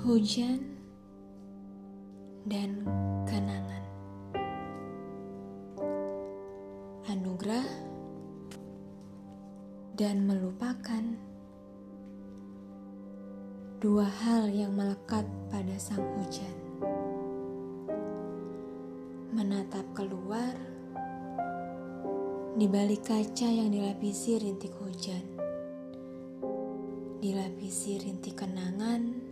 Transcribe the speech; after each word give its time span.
Hujan 0.00 0.60
dan 2.48 2.82
kenangan. 3.28 3.84
Anugerah 7.06 7.68
dan 9.96 10.24
melupakan 10.24 11.04
Dua 13.80 14.04
hal 14.04 14.52
yang 14.52 14.76
melekat 14.76 15.24
pada 15.48 15.72
sang 15.80 16.04
hujan. 16.20 16.52
Menatap 19.32 19.88
keluar 19.96 20.52
di 22.56 22.66
balik 22.66 23.06
kaca 23.06 23.46
yang 23.46 23.70
dilapisi 23.70 24.38
rintik 24.38 24.74
hujan 24.78 25.22
Dilapisi 27.20 28.00
rintik 28.00 28.40
kenangan 28.40 29.30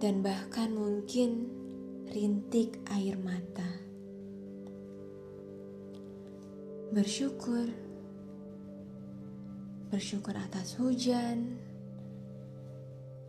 dan 0.00 0.24
bahkan 0.24 0.72
mungkin 0.72 1.52
rintik 2.08 2.80
air 2.88 3.20
mata. 3.20 3.68
Bersyukur, 6.90 7.68
bersyukur 9.92 10.34
atas 10.34 10.80
hujan, 10.80 11.60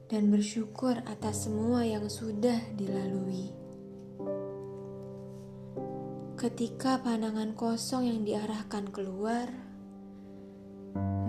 dan 0.07 0.31
bersyukur 0.31 0.97
atas 1.05 1.45
semua 1.45 1.83
yang 1.83 2.07
sudah 2.07 2.57
dilalui. 2.79 3.60
Ketika 6.41 6.97
pandangan 6.97 7.53
kosong 7.53 8.09
yang 8.09 8.25
diarahkan 8.25 8.89
keluar, 8.89 9.45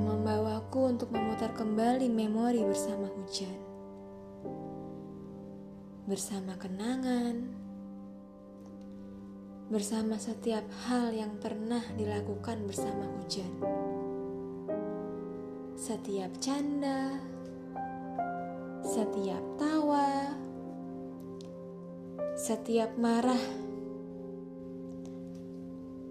membawaku 0.00 0.88
untuk 0.88 1.12
memutar 1.12 1.52
kembali 1.52 2.08
memori 2.08 2.64
bersama 2.64 3.12
hujan. 3.12 3.52
Bersama 6.08 6.56
kenangan, 6.56 7.44
bersama 9.68 10.16
setiap 10.16 10.64
hal 10.88 11.12
yang 11.12 11.36
pernah 11.36 11.84
dilakukan 11.92 12.64
bersama 12.64 13.04
hujan, 13.20 13.52
setiap 15.76 16.32
canda, 16.40 17.20
setiap 18.80 19.44
tawa, 19.60 20.32
setiap 22.32 22.96
marah, 22.96 23.61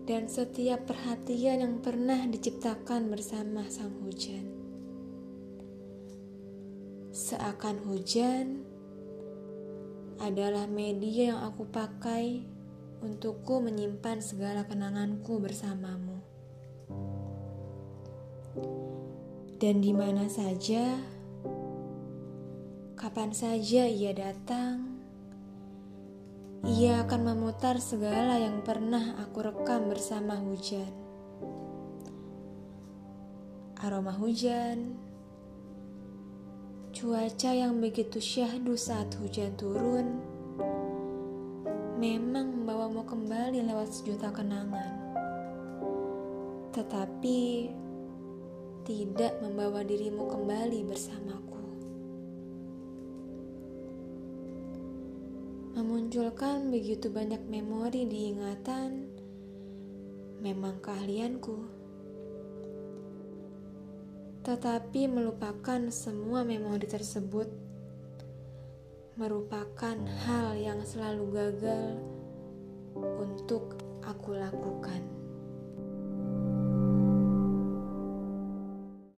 dan 0.09 0.25
setiap 0.25 0.89
perhatian 0.89 1.61
yang 1.61 1.75
pernah 1.79 2.25
diciptakan 2.25 3.13
bersama 3.13 3.69
sang 3.69 3.93
hujan. 4.01 4.45
Seakan 7.11 7.85
hujan 7.85 8.65
adalah 10.21 10.65
media 10.65 11.33
yang 11.35 11.41
aku 11.45 11.69
pakai 11.69 12.45
untukku 13.01 13.61
menyimpan 13.61 14.21
segala 14.21 14.65
kenanganku 14.65 15.41
bersamamu. 15.41 16.21
Dan 19.61 19.77
di 19.81 19.93
mana 19.93 20.25
saja, 20.25 20.97
kapan 22.97 23.29
saja 23.29 23.85
ia 23.85 24.13
datang, 24.13 24.90
ia 26.65 27.01
akan 27.05 27.21
memutar 27.33 27.81
segala 27.81 28.37
yang 28.37 28.61
pernah 28.61 29.17
aku 29.21 29.41
rekam 29.41 29.89
bersama 29.89 30.37
hujan. 30.37 30.93
Aroma 33.81 34.13
hujan, 34.13 34.93
Cuaca 36.91 37.55
yang 37.55 37.81
begitu 37.81 38.21
syahdu 38.21 38.77
saat 38.77 39.09
hujan 39.17 39.57
turun 39.57 40.21
memang 41.97 42.61
membawamu 42.61 43.07
kembali 43.07 43.63
lewat 43.63 43.89
sejuta 43.89 44.29
kenangan, 44.29 44.91
tetapi 46.75 47.71
tidak 48.83 49.39
membawa 49.39 49.87
dirimu 49.87 50.29
kembali 50.29 50.83
bersamaku. 50.83 51.60
Memunculkan 55.71 56.67
begitu 56.71 57.07
banyak 57.07 57.43
memori 57.47 58.03
di 58.07 58.35
ingatan, 58.35 59.07
memang 60.41 60.81
keahlianku 60.83 61.81
tetapi 64.41 65.05
melupakan 65.05 65.77
semua 65.93 66.41
memori 66.41 66.89
tersebut 66.89 67.45
merupakan 69.13 69.93
hal 70.25 70.57
yang 70.57 70.81
selalu 70.81 71.29
gagal 71.29 71.93
untuk 72.97 73.77
aku 74.01 74.33
lakukan. 74.33 75.10